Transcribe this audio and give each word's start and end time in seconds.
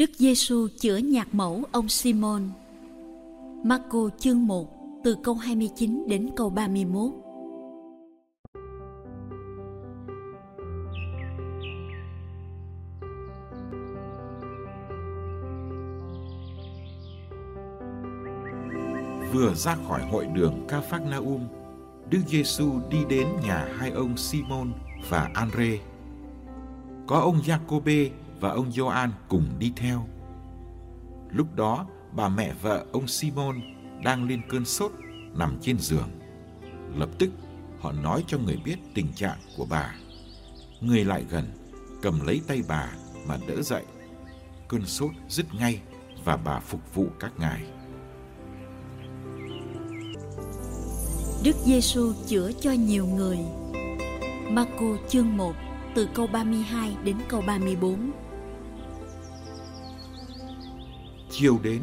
Đức 0.00 0.10
Giêsu 0.16 0.68
chữa 0.78 0.96
nhạc 0.96 1.34
mẫu 1.34 1.62
ông 1.72 1.88
Simon. 1.88 2.42
Marco 3.64 4.08
chương 4.18 4.46
1 4.46 4.68
từ 5.04 5.16
câu 5.22 5.34
29 5.34 6.04
đến 6.08 6.30
câu 6.36 6.50
31. 6.50 7.12
Vừa 19.32 19.54
ra 19.54 19.76
khỏi 19.88 20.02
hội 20.02 20.26
đường 20.26 20.64
Ca 20.68 20.80
Phác 20.80 21.02
Đức 22.10 22.20
Giêsu 22.26 22.72
đi 22.90 22.98
đến 23.08 23.26
nhà 23.42 23.68
hai 23.78 23.90
ông 23.90 24.16
Simon 24.16 24.72
và 25.08 25.30
Andre. 25.34 25.78
Có 27.06 27.20
ông 27.20 27.40
Jacobe 27.40 28.10
và 28.40 28.50
ông 28.50 28.72
Gioan 28.72 29.10
cùng 29.28 29.44
đi 29.58 29.72
theo. 29.76 30.06
Lúc 31.30 31.54
đó, 31.56 31.86
bà 32.12 32.28
mẹ 32.28 32.52
vợ 32.62 32.86
ông 32.92 33.06
Simon 33.06 33.60
đang 34.04 34.28
lên 34.28 34.42
cơn 34.48 34.64
sốt 34.64 34.92
nằm 35.34 35.58
trên 35.62 35.78
giường. 35.78 36.08
Lập 36.96 37.08
tức, 37.18 37.30
họ 37.80 37.92
nói 37.92 38.24
cho 38.26 38.38
người 38.38 38.56
biết 38.64 38.76
tình 38.94 39.12
trạng 39.12 39.38
của 39.56 39.66
bà. 39.70 39.94
Người 40.80 41.04
lại 41.04 41.24
gần, 41.30 41.44
cầm 42.02 42.26
lấy 42.26 42.40
tay 42.46 42.62
bà 42.68 42.92
mà 43.26 43.38
đỡ 43.48 43.62
dậy. 43.62 43.84
Cơn 44.68 44.86
sốt 44.86 45.10
dứt 45.28 45.54
ngay 45.54 45.80
và 46.24 46.36
bà 46.36 46.60
phục 46.60 46.94
vụ 46.94 47.06
các 47.20 47.32
ngài. 47.38 47.62
Đức 51.44 51.56
Giêsu 51.64 52.12
chữa 52.26 52.50
cho 52.60 52.72
nhiều 52.72 53.06
người. 53.06 53.38
Marco 54.50 54.96
chương 55.08 55.36
1 55.36 55.54
từ 55.94 56.08
câu 56.14 56.26
32 56.26 56.96
đến 57.04 57.16
câu 57.28 57.42
34. 57.46 58.10
Chiều 61.40 61.58
đến, 61.62 61.82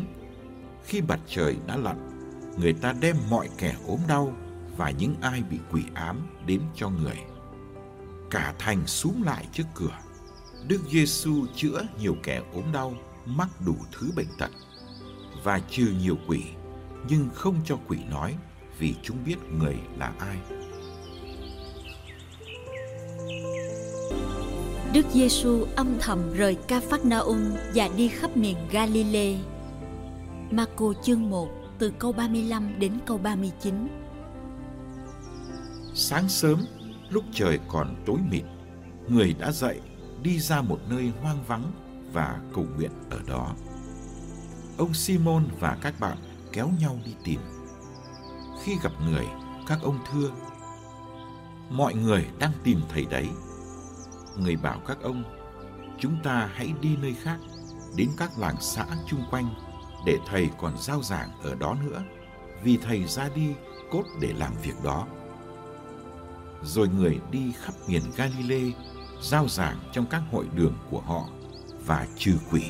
khi 0.86 1.02
mặt 1.02 1.20
trời 1.28 1.58
đã 1.68 1.78
lặn, 1.78 2.10
người 2.58 2.74
ta 2.74 2.94
đem 3.02 3.16
mọi 3.30 3.50
kẻ 3.58 3.76
ốm 3.88 4.00
đau 4.08 4.34
và 4.78 4.90
những 4.92 5.16
ai 5.22 5.44
bị 5.50 5.60
quỷ 5.72 5.84
ám 5.94 6.28
đến 6.46 6.62
cho 6.76 6.90
người. 6.90 7.18
Cả 8.30 8.54
thành 8.60 8.88
xúm 8.88 9.22
lại 9.22 9.48
trước 9.54 9.64
cửa. 9.76 10.00
Đức 10.68 10.82
Giêsu 10.92 11.46
chữa 11.56 11.82
nhiều 12.00 12.16
kẻ 12.24 12.42
ốm 12.54 12.64
đau, 12.74 12.94
mắc 13.26 13.48
đủ 13.66 13.76
thứ 13.92 14.12
bệnh 14.16 14.28
tật 14.38 14.52
và 15.44 15.60
trừ 15.60 15.94
nhiều 16.02 16.18
quỷ, 16.28 16.44
nhưng 17.10 17.30
không 17.34 17.56
cho 17.66 17.78
quỷ 17.88 17.98
nói 18.10 18.36
vì 18.80 18.96
chúng 19.04 19.18
biết 19.26 19.38
người 19.60 19.78
là 19.98 20.14
ai. 20.20 20.38
Đức 24.98 25.06
Giêsu 25.14 25.66
âm 25.76 25.88
thầm 26.00 26.34
rời 26.34 26.56
Ca 26.68 26.80
Phác 26.80 27.06
Naum 27.06 27.52
và 27.74 27.90
đi 27.98 28.08
khắp 28.08 28.38
miền 28.38 28.58
Galilee. 28.72 29.38
Marco 30.52 30.94
chương 31.04 31.30
1 31.30 31.50
từ 31.80 31.94
câu 32.00 32.12
35 32.12 32.80
đến 32.80 32.92
câu 33.06 33.18
39. 33.18 33.88
Sáng 35.94 36.30
sớm, 36.30 36.66
lúc 37.10 37.24
trời 37.32 37.60
còn 37.68 37.96
tối 38.06 38.18
mịt, 38.32 38.44
người 39.08 39.36
đã 39.40 39.52
dậy 39.52 39.82
đi 40.24 40.40
ra 40.40 40.62
một 40.62 40.80
nơi 40.90 41.12
hoang 41.22 41.44
vắng 41.48 41.72
và 42.14 42.40
cầu 42.54 42.66
nguyện 42.78 42.92
ở 43.10 43.20
đó. 43.28 43.56
Ông 44.78 44.94
Simon 44.94 45.48
và 45.60 45.78
các 45.82 46.00
bạn 46.00 46.18
kéo 46.54 46.70
nhau 46.80 47.00
đi 47.06 47.16
tìm. 47.24 47.40
Khi 48.64 48.78
gặp 48.84 48.92
người, 49.06 49.26
các 49.68 49.80
ông 49.84 50.00
thưa, 50.12 50.32
mọi 51.70 51.94
người 51.94 52.28
đang 52.40 52.52
tìm 52.64 52.82
thầy 52.90 53.06
đấy. 53.06 53.28
Người 54.40 54.56
bảo 54.56 54.82
các 54.88 54.98
ông, 55.02 55.24
chúng 56.00 56.18
ta 56.24 56.50
hãy 56.54 56.74
đi 56.82 56.98
nơi 57.02 57.16
khác, 57.22 57.38
đến 57.96 58.10
các 58.18 58.32
làng 58.38 58.56
xã 58.60 58.86
chung 59.08 59.24
quanh 59.32 59.56
để 60.06 60.18
thầy 60.28 60.50
còn 60.58 60.78
giao 60.78 61.04
giảng 61.04 61.30
ở 61.44 61.56
đó 61.56 61.76
nữa, 61.86 62.04
vì 62.64 62.78
thầy 62.78 63.04
ra 63.04 63.30
đi 63.36 63.54
cốt 63.92 64.04
để 64.22 64.34
làm 64.38 64.54
việc 64.64 64.84
đó. 64.84 65.08
Rồi 66.64 66.88
người 66.88 67.20
đi 67.32 67.54
khắp 67.62 67.74
miền 67.88 68.02
Galilee, 68.16 68.72
giao 69.22 69.48
giảng 69.48 69.78
trong 69.94 70.06
các 70.06 70.22
hội 70.32 70.46
đường 70.54 70.74
của 70.92 71.02
họ 71.02 71.30
và 71.86 72.08
trừ 72.18 72.38
quỷ. 72.52 72.64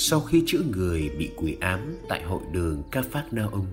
Sau 0.00 0.20
khi 0.20 0.42
chữa 0.46 0.62
người 0.76 1.10
bị 1.18 1.30
quỷ 1.36 1.56
ám 1.60 1.80
tại 2.08 2.22
hội 2.22 2.42
đường 2.52 2.82
Ca 2.90 3.02
Phác 3.02 3.32
Na 3.32 3.46
Ông, 3.52 3.66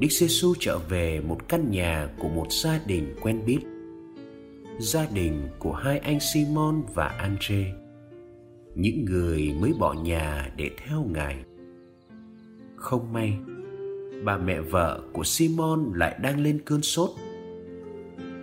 Đức 0.00 0.08
giê 0.10 0.26
trở 0.60 0.78
về 0.78 1.20
một 1.20 1.48
căn 1.48 1.70
nhà 1.70 2.08
của 2.18 2.28
một 2.28 2.46
gia 2.52 2.80
đình 2.86 3.14
quen 3.22 3.42
biết. 3.46 3.58
Gia 4.78 5.06
đình 5.06 5.48
của 5.58 5.72
hai 5.72 5.98
anh 5.98 6.18
Simon 6.20 6.82
và 6.94 7.06
Andre, 7.08 7.72
những 8.74 9.04
người 9.04 9.54
mới 9.60 9.72
bỏ 9.78 9.92
nhà 9.92 10.52
để 10.56 10.70
theo 10.76 11.06
Ngài. 11.12 11.36
Không 12.76 13.12
may, 13.12 13.34
bà 14.24 14.36
mẹ 14.36 14.60
vợ 14.60 15.02
của 15.12 15.24
Simon 15.24 15.92
lại 15.94 16.18
đang 16.22 16.40
lên 16.40 16.60
cơn 16.64 16.82
sốt. 16.82 17.10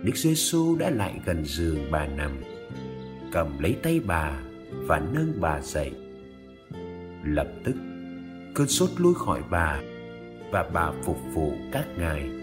Đức 0.02 0.16
giê 0.16 0.34
đã 0.78 0.90
lại 0.90 1.20
gần 1.26 1.44
giường 1.44 1.78
bà 1.90 2.06
nằm, 2.06 2.32
cầm 3.32 3.58
lấy 3.58 3.76
tay 3.82 4.00
bà 4.06 4.42
và 4.70 4.98
nâng 5.14 5.32
bà 5.40 5.60
dậy 5.62 5.92
lập 7.24 7.48
tức 7.64 7.74
cơn 8.54 8.68
sốt 8.68 8.90
lui 8.96 9.14
khỏi 9.14 9.42
bà 9.50 9.80
và 10.50 10.70
bà 10.72 10.92
phục 11.04 11.18
vụ 11.34 11.52
các 11.72 11.86
ngài. 11.98 12.39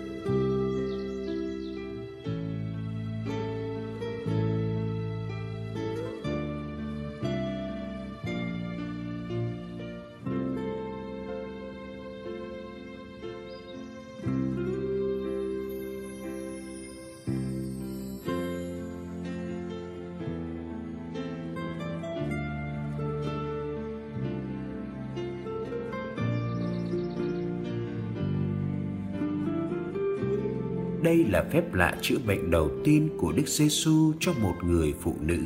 Đây 31.07 31.25
là 31.29 31.43
phép 31.51 31.73
lạ 31.73 31.97
chữa 32.01 32.17
bệnh 32.27 32.51
đầu 32.51 32.71
tiên 32.83 33.09
của 33.17 33.31
Đức 33.31 33.47
Giêsu 33.47 34.13
cho 34.19 34.33
một 34.41 34.55
người 34.63 34.93
phụ 35.01 35.15
nữ 35.21 35.39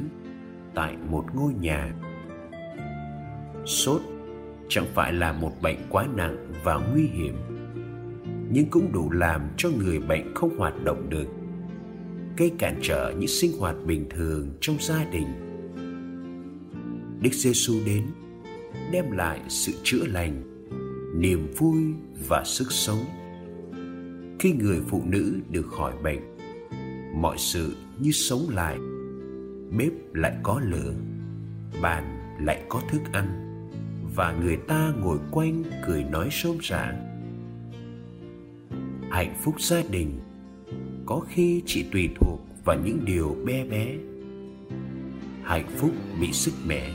tại 0.76 0.96
một 1.10 1.26
ngôi 1.34 1.54
nhà. 1.54 1.94
Sốt 3.66 4.02
chẳng 4.70 4.86
phải 4.94 5.14
là 5.14 5.34
một 5.34 5.52
bệnh 5.62 5.78
quá 5.90 6.08
nặng 6.16 6.54
và 6.64 6.76
nguy 6.76 7.04
hiểm, 7.04 7.36
nhưng 8.52 8.66
cũng 8.70 8.92
đủ 8.92 9.12
làm 9.12 9.42
cho 9.58 9.70
người 9.70 10.00
bệnh 10.00 10.36
không 10.36 10.58
hoạt 10.58 10.84
động 10.84 11.10
được, 11.10 11.28
gây 12.38 12.52
cản 12.58 12.80
trở 12.82 13.14
những 13.18 13.28
sinh 13.28 13.52
hoạt 13.60 13.76
bình 13.86 14.06
thường 14.10 14.50
trong 14.62 14.76
gia 14.80 15.06
đình. 15.06 15.28
Đức 17.22 17.34
Giêsu 17.34 17.74
đến 17.86 18.04
đem 18.92 19.12
lại 19.12 19.42
sự 19.48 19.72
chữa 19.84 20.06
lành, 20.06 20.42
niềm 21.16 21.48
vui 21.58 21.84
và 22.28 22.44
sức 22.46 22.72
sống 22.72 23.06
khi 24.42 24.52
người 24.52 24.82
phụ 24.88 25.04
nữ 25.06 25.40
được 25.50 25.68
khỏi 25.68 25.94
bệnh. 26.04 26.20
Mọi 27.16 27.38
sự 27.38 27.76
như 28.00 28.12
sống 28.12 28.50
lại. 28.50 28.78
Bếp 29.78 29.92
lại 30.14 30.34
có 30.44 30.62
lửa, 30.64 30.94
bàn 31.82 32.04
lại 32.46 32.64
có 32.70 32.82
thức 32.92 33.02
ăn, 33.14 33.28
và 34.16 34.32
người 34.42 34.58
ta 34.68 34.94
ngồi 35.02 35.18
quanh 35.32 35.64
cười 35.88 36.04
nói 36.04 36.30
rôm 36.44 36.58
rả 36.70 36.94
hạnh 39.12 39.36
phúc 39.42 39.62
gia 39.62 39.82
đình 39.90 40.20
có 41.06 41.20
khi 41.30 41.62
chỉ 41.66 41.86
tùy 41.92 42.10
thuộc 42.16 42.40
vào 42.66 42.78
những 42.86 43.00
điều 43.06 43.38
bé 43.46 43.66
bé. 43.66 43.88
Hạnh 45.44 45.66
phúc 45.78 45.92
bị 46.22 46.32
sức 46.34 46.54
mẻ, 46.66 46.90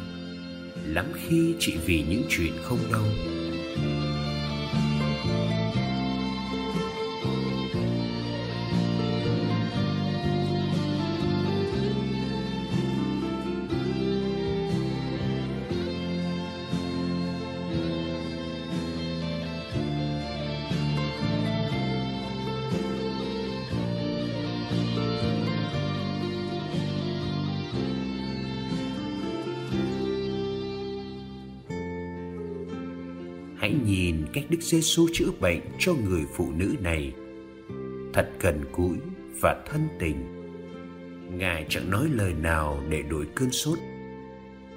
lắm 0.85 1.07
khi 1.15 1.55
chỉ 1.59 1.77
vì 1.87 2.05
những 2.09 2.23
chuyện 2.29 2.53
không 2.63 2.79
đâu 2.93 3.05
cách 34.37 34.45
Đức 34.49 34.63
Giêsu 34.63 35.09
chữa 35.13 35.31
bệnh 35.41 35.61
cho 35.79 35.95
người 35.95 36.23
phụ 36.35 36.53
nữ 36.57 36.75
này. 36.81 37.13
Thật 38.13 38.31
gần 38.41 38.65
gũi 38.73 38.97
và 39.41 39.65
thân 39.71 39.89
tình. 39.99 40.17
Ngài 41.39 41.67
chẳng 41.69 41.91
nói 41.91 42.09
lời 42.13 42.35
nào 42.35 42.83
để 42.89 43.03
đổi 43.03 43.27
cơn 43.35 43.53
sốt. 43.53 43.79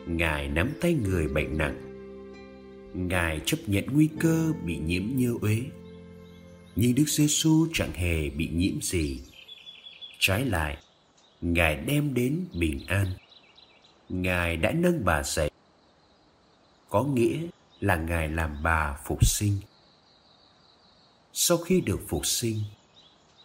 Ngài 0.08 0.48
nắm 0.48 0.70
tay 0.82 0.94
người 0.94 1.28
bệnh 1.28 1.58
nặng. 1.58 1.76
Ngài 2.94 3.42
chấp 3.46 3.58
nhận 3.68 3.84
nguy 3.94 4.10
cơ 4.20 4.54
bị 4.66 4.78
nhiễm 4.78 5.04
nhơ 5.16 5.34
uế. 5.42 5.58
Nhưng 6.76 6.96
Đức 6.96 7.10
Giêsu 7.10 7.68
chẳng 7.74 7.92
hề 7.92 8.30
bị 8.30 8.50
nhiễm 8.54 8.82
gì. 8.82 9.22
Trái 10.20 10.46
lại, 10.46 10.78
Ngài 11.42 11.76
đem 11.76 12.14
đến 12.14 12.46
bình 12.54 12.80
an. 12.88 13.08
Ngài 14.10 14.58
đã 14.58 14.72
nâng 14.72 15.06
bà 15.06 15.24
dậy. 15.24 15.50
Có 16.90 17.04
nghĩa 17.04 17.38
là 17.80 17.96
Ngài 17.96 18.30
làm 18.30 18.64
bà 18.64 18.98
phục 19.06 19.26
sinh. 19.26 19.60
Sau 21.34 21.58
khi 21.58 21.82
được 21.82 22.00
phục 22.08 22.26
sinh, 22.26 22.58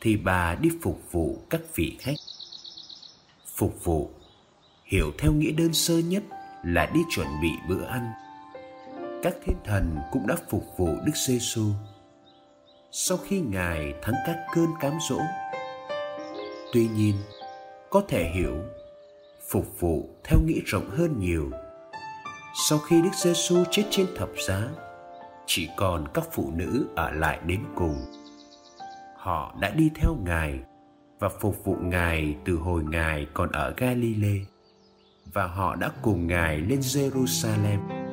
thì 0.01 0.17
bà 0.17 0.55
đi 0.55 0.71
phục 0.83 1.03
vụ 1.13 1.39
các 1.51 1.61
vị 1.75 1.97
khách. 2.01 2.15
Phục 3.57 3.85
vụ, 3.85 4.11
hiểu 4.85 5.13
theo 5.19 5.33
nghĩa 5.33 5.53
đơn 5.53 5.73
sơ 5.73 5.99
nhất 5.99 6.23
là 6.65 6.91
đi 6.95 7.01
chuẩn 7.11 7.29
bị 7.43 7.51
bữa 7.69 7.85
ăn. 7.85 8.13
Các 9.23 9.35
thiên 9.45 9.57
thần 9.65 9.99
cũng 10.13 10.27
đã 10.27 10.37
phục 10.51 10.65
vụ 10.77 10.89
Đức 11.05 11.17
Giêsu. 11.27 11.71
Sau 12.93 13.19
khi 13.19 13.41
Ngài 13.41 13.95
thắng 14.03 14.15
các 14.27 14.37
cơn 14.55 14.67
cám 14.81 14.99
dỗ, 15.09 15.19
tuy 16.73 16.89
nhiên 16.89 17.15
có 17.91 18.03
thể 18.09 18.31
hiểu 18.35 18.57
phục 19.49 19.81
vụ 19.81 20.09
theo 20.25 20.39
nghĩa 20.45 20.61
rộng 20.67 20.91
hơn 20.91 21.21
nhiều 21.21 21.51
sau 22.55 22.79
khi 22.79 23.03
Đức 23.03 23.15
Giêsu 23.15 23.65
chết 23.71 23.85
trên 23.91 24.07
thập 24.17 24.29
giá, 24.47 24.69
chỉ 25.47 25.69
còn 25.77 26.09
các 26.15 26.25
phụ 26.33 26.51
nữ 26.55 26.87
ở 26.97 27.11
lại 27.11 27.39
đến 27.47 27.61
cùng. 27.75 27.97
Họ 29.17 29.55
đã 29.61 29.71
đi 29.71 29.91
theo 29.95 30.17
Ngài 30.25 30.61
và 31.19 31.29
phục 31.29 31.65
vụ 31.65 31.77
Ngài 31.81 32.37
từ 32.45 32.57
hồi 32.57 32.83
Ngài 32.85 33.27
còn 33.35 33.53
ở 33.53 33.75
Galilee 33.77 34.41
và 35.33 35.47
họ 35.47 35.77
đã 35.77 35.91
cùng 36.03 36.27
Ngài 36.27 36.59
lên 36.59 36.81
Jerusalem 36.81 38.04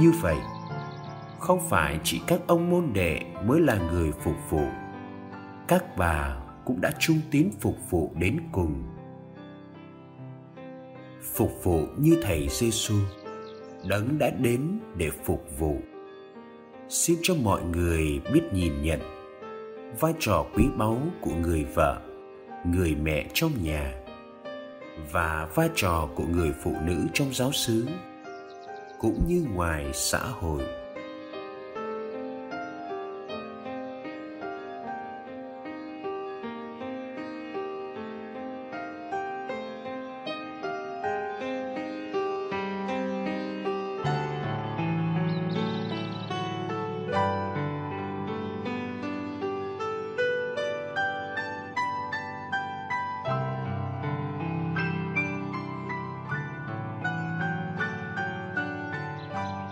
như 0.00 0.10
vậy, 0.10 0.36
không 1.38 1.60
phải 1.68 2.00
chỉ 2.04 2.20
các 2.26 2.40
ông 2.46 2.70
môn 2.70 2.92
đệ 2.92 3.20
mới 3.44 3.60
là 3.60 3.78
người 3.92 4.12
phục 4.12 4.50
vụ. 4.50 4.66
Các 5.68 5.96
bà 5.96 6.36
cũng 6.64 6.80
đã 6.80 6.92
trung 6.98 7.20
tín 7.30 7.50
phục 7.60 7.90
vụ 7.90 8.12
đến 8.14 8.38
cùng. 8.52 8.82
Phục 11.34 11.64
vụ 11.64 11.86
như 11.98 12.20
thầy 12.22 12.48
Giêsu 12.48 12.94
đấng 13.88 14.18
đã 14.18 14.30
đến 14.30 14.80
để 14.96 15.10
phục 15.24 15.58
vụ. 15.58 15.76
Xin 16.88 17.18
cho 17.22 17.34
mọi 17.42 17.62
người 17.62 18.20
biết 18.32 18.42
nhìn 18.52 18.82
nhận 18.82 19.00
vai 20.00 20.14
trò 20.18 20.46
quý 20.54 20.64
báu 20.76 20.98
của 21.20 21.34
người 21.42 21.64
vợ, 21.64 22.00
người 22.64 22.94
mẹ 22.94 23.26
trong 23.34 23.52
nhà 23.62 23.92
và 25.12 25.48
vai 25.54 25.68
trò 25.74 26.08
của 26.14 26.24
người 26.24 26.52
phụ 26.62 26.72
nữ 26.84 26.96
trong 27.12 27.28
giáo 27.32 27.52
xứ 27.52 27.86
cũng 28.98 29.26
như 29.26 29.46
ngoài 29.54 29.86
xã 29.94 30.18
hội. 30.18 30.62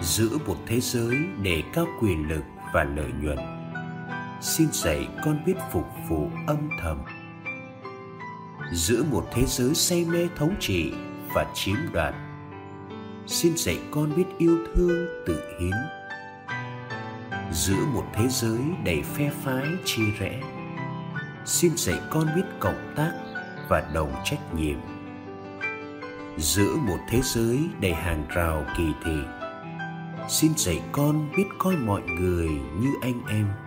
Giữa 0.06 0.38
một 0.46 0.56
thế 0.66 0.80
giới 0.80 1.16
để 1.42 1.62
cao 1.72 1.86
quyền 2.00 2.28
lực 2.28 2.44
và 2.72 2.84
lợi 2.84 3.12
nhuận. 3.22 3.38
Xin 4.40 4.68
dạy 4.72 5.08
con 5.25 5.44
biết 5.46 5.54
phục 5.72 5.86
vụ 6.08 6.30
âm 6.46 6.68
thầm. 6.82 6.98
Giữa 8.72 9.02
một 9.10 9.28
thế 9.32 9.42
giới 9.46 9.75
say 9.75 10.04
mê 10.04 10.28
thống 10.36 10.54
trị 10.60 10.92
và 11.34 11.46
chiếm 11.54 11.76
đoạt. 11.92 12.14
Xin 13.26 13.56
dạy 13.56 13.78
con 13.90 14.16
biết 14.16 14.25
yêu 14.38 14.58
thương, 14.75 15.06
tự 15.26 15.42
hiến. 15.60 15.72
Giữa 17.52 17.86
một 17.94 18.04
thế 18.14 18.28
giới 18.28 18.58
đầy 18.84 19.02
phe 19.02 19.30
phái, 19.30 19.66
chia 19.84 20.10
rẽ. 20.18 20.40
Xin 21.44 21.76
dạy 21.76 22.00
con 22.10 22.26
biết 22.36 22.44
cộng 22.60 22.92
tác 22.96 23.12
và 23.68 23.90
đồng 23.94 24.12
trách 24.25 24.54
nhiệm. 24.54 24.78
Giữa 26.38 26.76
một 26.76 26.98
thế 27.10 27.20
giới 27.22 27.58
đầy 27.80 27.94
hàng 27.94 28.26
rào 28.28 28.64
kỳ 28.76 28.84
thị 29.04 29.16
xin 30.28 30.52
dạy 30.56 30.83
con 30.92 31.28
biết 31.37 31.45
coi 31.59 31.76
mọi 31.76 32.02
người 32.02 32.49
như 32.80 32.88
anh 33.02 33.21
em. 33.28 33.65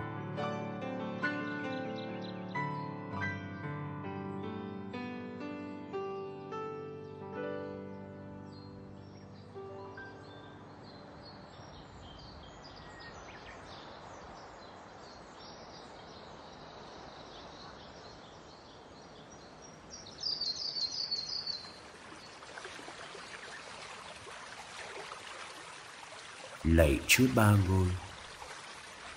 Lạy 26.76 27.00
Chúa 27.08 27.26
Ba 27.36 27.54
Ngôi. 27.70 27.88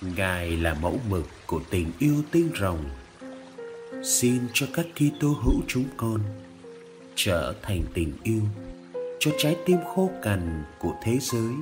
Ngài 0.01 0.57
là 0.57 0.73
mẫu 0.73 0.99
mực 1.09 1.25
của 1.47 1.61
tình 1.69 1.91
yêu 1.99 2.15
tinh 2.31 2.51
rồng. 2.59 2.85
Xin 4.03 4.47
cho 4.53 4.67
các 4.73 4.85
Kitô 4.95 5.27
hữu 5.27 5.61
chúng 5.67 5.85
con 5.97 6.19
trở 7.15 7.55
thành 7.61 7.83
tình 7.93 8.13
yêu 8.23 8.41
cho 9.19 9.31
trái 9.37 9.57
tim 9.65 9.77
khô 9.95 10.09
cằn 10.21 10.63
của 10.79 10.93
thế 11.03 11.17
giới. 11.21 11.53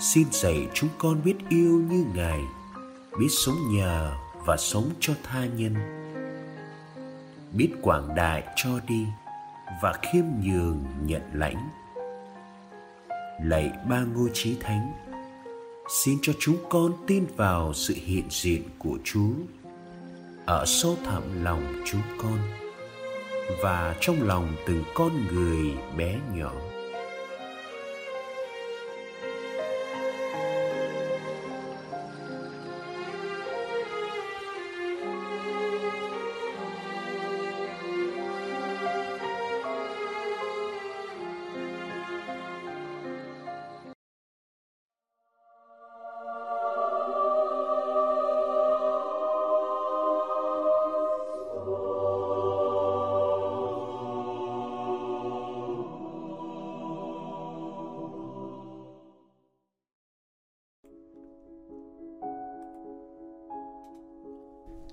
Xin 0.00 0.26
dạy 0.32 0.68
chúng 0.74 0.90
con 0.98 1.24
biết 1.24 1.36
yêu 1.48 1.84
như 1.90 2.04
Ngài, 2.14 2.40
biết 3.18 3.28
sống 3.46 3.56
nhờ 3.68 4.12
và 4.46 4.56
sống 4.56 4.90
cho 5.00 5.14
tha 5.22 5.44
nhân. 5.44 5.74
Biết 7.52 7.70
quảng 7.82 8.14
đại 8.14 8.42
cho 8.56 8.70
đi 8.88 9.06
và 9.82 9.92
khiêm 10.02 10.24
nhường 10.42 10.84
nhận 11.06 11.22
lãnh 11.32 11.68
lạy 13.40 13.70
ba 13.88 14.04
ngôi 14.14 14.30
chí 14.32 14.56
thánh. 14.60 14.92
Xin 16.02 16.18
cho 16.22 16.32
chúng 16.40 16.56
con 16.70 16.92
tin 17.06 17.26
vào 17.36 17.74
sự 17.74 17.94
hiện 17.96 18.24
diện 18.30 18.62
của 18.78 18.98
chúa, 19.04 19.32
ở 20.46 20.64
sâu 20.66 20.96
thẳm 21.04 21.22
lòng 21.44 21.82
chúng 21.84 22.02
con 22.18 22.38
và 23.62 23.96
trong 24.00 24.22
lòng 24.22 24.48
từng 24.66 24.84
con 24.94 25.26
người 25.32 25.72
bé 25.96 26.18
nhỏ. 26.34 26.52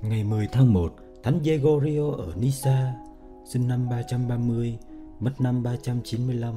Ngày 0.02 0.24
10 0.24 0.48
tháng 0.52 0.74
1, 0.74 0.96
Thánh 1.24 1.40
Gregorio 1.44 2.12
ở 2.12 2.34
Nisa, 2.36 2.94
sinh 3.46 3.68
năm 3.68 3.90
330, 3.90 4.78
mất 5.20 5.42
năm 5.42 5.64
395. 5.64 6.56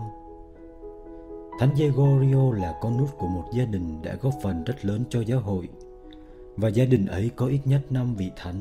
Thánh 1.59 1.75
Gregorio 1.75 2.53
là 2.53 2.79
con 2.81 2.99
nút 2.99 3.09
của 3.19 3.27
một 3.27 3.45
gia 3.55 3.65
đình 3.65 4.03
đã 4.03 4.15
góp 4.15 4.35
phần 4.43 4.65
rất 4.65 4.85
lớn 4.85 5.05
cho 5.11 5.21
giáo 5.21 5.41
hội, 5.41 5.69
và 6.57 6.69
gia 6.69 6.85
đình 6.85 7.07
ấy 7.07 7.31
có 7.37 7.47
ít 7.47 7.61
nhất 7.65 7.81
5 7.91 8.15
vị 8.15 8.31
thánh. 8.37 8.61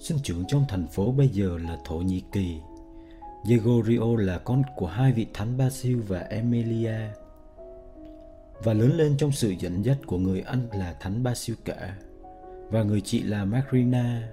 Sinh 0.00 0.18
trưởng 0.22 0.44
trong 0.48 0.64
thành 0.68 0.86
phố 0.86 1.12
bây 1.12 1.28
giờ 1.28 1.58
là 1.58 1.78
Thổ 1.84 1.96
Nhĩ 1.96 2.22
Kỳ. 2.32 2.60
Gregorio 3.44 4.16
là 4.16 4.38
con 4.38 4.62
của 4.76 4.86
hai 4.86 5.12
vị 5.12 5.26
thánh 5.34 5.56
Basil 5.58 6.00
và 6.00 6.18
Emilia, 6.18 6.98
và 8.62 8.72
lớn 8.72 8.92
lên 8.96 9.14
trong 9.18 9.32
sự 9.32 9.54
dẫn 9.58 9.84
dắt 9.84 9.98
của 10.06 10.18
người 10.18 10.40
anh 10.40 10.68
là 10.72 10.96
thánh 11.00 11.22
Basil 11.22 11.56
cả 11.64 11.96
và 12.70 12.82
người 12.82 13.00
chị 13.00 13.22
là 13.22 13.44
Macrina. 13.44 14.28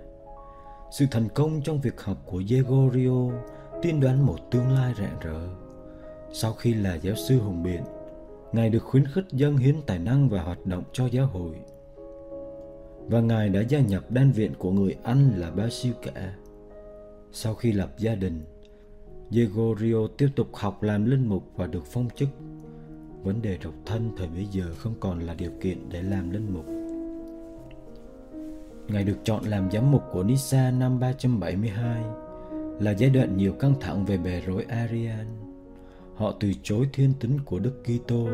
Sự 0.92 1.06
thành 1.12 1.30
công 1.30 1.62
trong 1.62 1.82
việc 1.82 2.02
học 2.02 2.18
của 2.26 2.42
Gregorio 2.48 3.32
tiên 3.82 4.00
đoán 4.00 4.26
một 4.26 4.52
tương 4.52 4.72
lai 4.72 4.94
rạng 4.98 5.20
rỡ. 5.20 5.48
Sau 6.34 6.54
khi 6.54 6.74
là 6.74 6.96
giáo 6.96 7.16
sư 7.16 7.40
hùng 7.40 7.64
biện, 7.64 7.82
Ngài 8.52 8.70
được 8.70 8.84
khuyến 8.84 9.06
khích 9.06 9.26
dâng 9.32 9.58
hiến 9.58 9.76
tài 9.86 10.00
năng 10.00 10.30
và 10.30 10.44
hoạt 10.44 10.66
động 10.66 10.84
cho 10.94 11.06
giáo 11.06 11.26
hội. 11.26 11.56
Và 13.08 13.22
Ngài 13.22 13.50
đã 13.50 13.62
gia 13.62 13.80
nhập 13.80 14.12
đan 14.12 14.32
viện 14.32 14.52
của 14.58 14.72
người 14.72 14.96
Anh 15.04 15.34
là 15.38 15.52
Basilica. 15.52 16.12
cả. 16.14 16.36
Sau 17.32 17.56
khi 17.56 17.72
lập 17.72 17.94
gia 17.98 18.16
đình, 18.16 18.42
Gregorio 19.32 20.08
tiếp 20.18 20.28
tục 20.36 20.48
học 20.54 20.84
làm 20.84 21.06
linh 21.06 21.28
mục 21.28 21.44
và 21.56 21.68
được 21.68 21.86
phong 21.86 22.10
chức. 22.16 22.30
Vấn 23.24 23.42
đề 23.42 23.58
độc 23.64 23.74
thân 23.86 24.12
thời 24.18 24.28
bấy 24.28 24.46
giờ 24.52 24.74
không 24.78 24.94
còn 25.00 25.20
là 25.20 25.34
điều 25.34 25.52
kiện 25.62 25.90
để 25.90 26.02
làm 26.02 26.32
linh 26.32 26.54
mục. 26.54 26.81
Ngài 28.88 29.04
được 29.04 29.18
chọn 29.24 29.44
làm 29.44 29.72
giám 29.72 29.92
mục 29.92 30.04
của 30.12 30.24
Nisa 30.24 30.72
năm 30.72 31.00
372 31.00 32.04
là 32.80 32.92
giai 32.92 33.10
đoạn 33.10 33.38
nhiều 33.38 33.54
căng 33.54 33.74
thẳng 33.80 34.06
về 34.06 34.18
bè 34.18 34.42
rối 34.42 34.66
Arian. 34.70 35.26
Họ 36.16 36.34
từ 36.40 36.52
chối 36.64 36.90
thiên 36.94 37.14
tính 37.20 37.40
của 37.46 37.60
Đức 37.60 37.84
Kitô. 37.84 38.28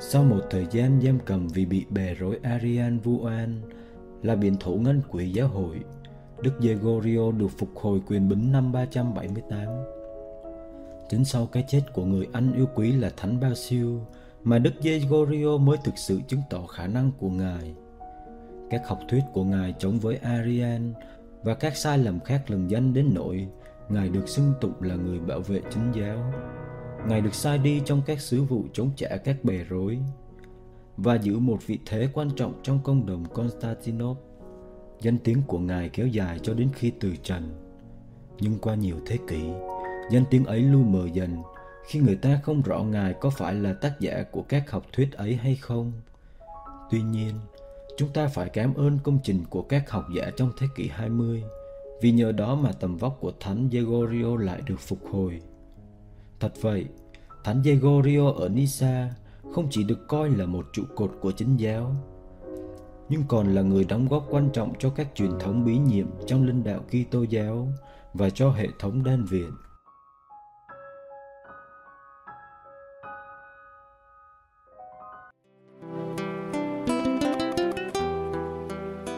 Sau 0.00 0.24
một 0.24 0.40
thời 0.50 0.66
gian 0.70 1.00
giam 1.02 1.18
cầm 1.24 1.48
vì 1.48 1.66
bị 1.66 1.84
bè 1.90 2.14
rối 2.14 2.38
Arian 2.42 2.98
vu 2.98 3.24
oan 3.24 3.60
là 4.22 4.34
biển 4.36 4.56
thủ 4.60 4.78
ngân 4.78 5.02
quỷ 5.10 5.30
giáo 5.30 5.48
hội, 5.48 5.80
Đức 6.42 6.52
Gregorio 6.60 7.32
được 7.32 7.48
phục 7.58 7.70
hồi 7.74 8.00
quyền 8.06 8.28
bính 8.28 8.52
năm 8.52 8.72
378. 8.72 9.60
Chính 11.08 11.24
sau 11.24 11.46
cái 11.46 11.64
chết 11.68 11.82
của 11.92 12.04
người 12.04 12.28
anh 12.32 12.52
yêu 12.52 12.66
quý 12.74 12.92
là 12.92 13.10
Thánh 13.16 13.40
Basil 13.40 13.86
mà 14.44 14.58
Đức 14.58 14.72
Gregorio 14.82 15.56
mới 15.58 15.76
thực 15.84 15.98
sự 15.98 16.20
chứng 16.28 16.40
tỏ 16.50 16.66
khả 16.66 16.86
năng 16.86 17.12
của 17.18 17.30
Ngài– 17.30 17.74
các 18.70 18.88
học 18.88 18.98
thuyết 19.08 19.22
của 19.32 19.44
Ngài 19.44 19.74
chống 19.78 19.98
với 19.98 20.16
Arian 20.16 20.92
và 21.42 21.54
các 21.54 21.76
sai 21.76 21.98
lầm 21.98 22.20
khác 22.20 22.50
lừng 22.50 22.70
danh 22.70 22.94
đến 22.94 23.10
nỗi 23.14 23.48
Ngài 23.88 24.08
được 24.08 24.28
xưng 24.28 24.52
tụng 24.60 24.82
là 24.82 24.94
người 24.94 25.18
bảo 25.18 25.40
vệ 25.40 25.60
chính 25.70 25.92
giáo. 25.92 26.32
Ngài 27.08 27.20
được 27.20 27.34
sai 27.34 27.58
đi 27.58 27.82
trong 27.84 28.02
các 28.06 28.20
sứ 28.20 28.42
vụ 28.42 28.64
chống 28.72 28.90
trả 28.96 29.16
các 29.16 29.44
bè 29.44 29.64
rối 29.64 29.98
và 30.96 31.14
giữ 31.14 31.38
một 31.38 31.66
vị 31.66 31.78
thế 31.86 32.08
quan 32.12 32.30
trọng 32.36 32.60
trong 32.62 32.80
công 32.84 33.06
đồng 33.06 33.24
Constantinople. 33.24 34.24
Danh 35.00 35.18
tiếng 35.18 35.42
của 35.46 35.58
Ngài 35.58 35.88
kéo 35.88 36.06
dài 36.06 36.38
cho 36.42 36.54
đến 36.54 36.68
khi 36.74 36.92
từ 37.00 37.16
trần. 37.22 37.54
Nhưng 38.40 38.58
qua 38.58 38.74
nhiều 38.74 38.96
thế 39.06 39.18
kỷ, 39.28 39.40
danh 40.10 40.24
tiếng 40.30 40.44
ấy 40.44 40.60
lu 40.60 40.82
mờ 40.82 41.08
dần 41.12 41.36
khi 41.86 42.00
người 42.00 42.16
ta 42.16 42.40
không 42.42 42.62
rõ 42.62 42.82
Ngài 42.82 43.14
có 43.20 43.30
phải 43.30 43.54
là 43.54 43.72
tác 43.72 44.00
giả 44.00 44.22
của 44.30 44.42
các 44.42 44.70
học 44.70 44.86
thuyết 44.92 45.12
ấy 45.12 45.34
hay 45.34 45.56
không. 45.56 45.92
Tuy 46.90 47.02
nhiên, 47.02 47.34
Chúng 47.98 48.08
ta 48.08 48.28
phải 48.28 48.48
cảm 48.48 48.74
ơn 48.74 48.98
công 49.02 49.18
trình 49.22 49.44
của 49.50 49.62
các 49.62 49.90
học 49.90 50.06
giả 50.16 50.30
trong 50.36 50.52
thế 50.58 50.66
kỷ 50.74 50.88
20 50.88 51.42
vì 52.00 52.12
nhờ 52.12 52.32
đó 52.32 52.54
mà 52.54 52.72
tầm 52.72 52.96
vóc 52.96 53.18
của 53.20 53.32
Thánh 53.40 53.68
Gregorio 53.68 54.36
lại 54.36 54.62
được 54.66 54.80
phục 54.80 54.98
hồi. 55.10 55.40
Thật 56.40 56.52
vậy, 56.60 56.86
Thánh 57.44 57.62
Gregorio 57.62 58.30
ở 58.30 58.48
Nisa 58.48 59.14
không 59.54 59.68
chỉ 59.70 59.84
được 59.84 60.08
coi 60.08 60.30
là 60.30 60.46
một 60.46 60.66
trụ 60.72 60.82
cột 60.96 61.18
của 61.20 61.32
chính 61.32 61.56
giáo, 61.56 61.96
nhưng 63.08 63.22
còn 63.28 63.54
là 63.54 63.62
người 63.62 63.84
đóng 63.84 64.08
góp 64.08 64.26
quan 64.30 64.50
trọng 64.52 64.72
cho 64.78 64.90
các 64.90 65.08
truyền 65.14 65.30
thống 65.40 65.64
bí 65.64 65.78
nhiệm 65.78 66.06
trong 66.26 66.46
linh 66.46 66.64
đạo 66.64 66.80
Kitô 66.80 67.22
giáo 67.22 67.68
và 68.14 68.30
cho 68.30 68.50
hệ 68.50 68.68
thống 68.78 69.04
đan 69.04 69.24
viện. 69.24 69.50